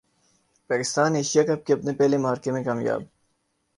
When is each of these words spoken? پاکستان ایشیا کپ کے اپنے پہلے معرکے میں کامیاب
پاکستان 0.69 1.15
ایشیا 1.15 1.43
کپ 1.43 1.65
کے 1.65 1.73
اپنے 1.73 1.93
پہلے 1.93 2.17
معرکے 2.17 2.51
میں 2.51 2.63
کامیاب 2.63 3.01